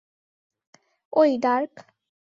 ওই, 1.13 1.31
ডার্ক! 1.37 1.73